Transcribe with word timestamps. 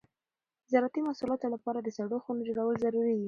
د 0.63 0.65
زراعتي 0.71 1.01
محصولاتو 1.07 1.51
لپاره 1.55 1.79
د 1.81 1.87
سړو 1.97 2.17
خونو 2.23 2.41
جوړول 2.47 2.75
ضروري 2.83 3.11
دي. 3.17 3.19